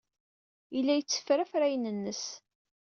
Yella 0.75 0.93
yetteffer 0.95 1.39
afrayen-nnes. 1.43 2.23